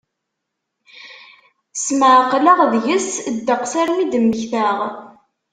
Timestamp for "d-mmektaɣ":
4.11-4.77